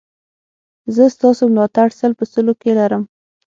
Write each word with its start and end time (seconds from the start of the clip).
زه 0.95 1.03
ستاسو 1.15 1.43
ملاتړ 1.53 1.89
سل 1.99 2.11
په 2.19 2.25
سلو 2.31 2.53
کې 2.61 2.71
لرم 2.79 3.03